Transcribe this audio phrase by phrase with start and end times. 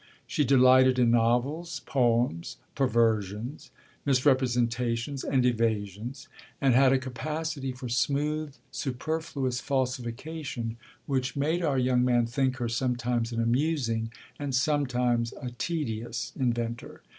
[0.25, 3.69] She delighted in novels, poems, perversions,
[4.03, 6.27] misrepresentations, and evasions,
[6.59, 12.67] and had a capacity for smooth, superfluous falsification which made our young man think her
[12.67, 17.03] sometimes an amusing and sometimes a tedious inventor.